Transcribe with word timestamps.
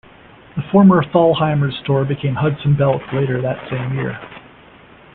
The 0.55 0.63
former 0.71 1.03
Thalhimer's 1.03 1.77
store 1.83 2.05
became 2.05 2.33
Hudson 2.33 2.73
Belk 2.75 3.03
later 3.13 3.39
that 3.43 3.69
same 3.69 3.93
year. 3.93 4.19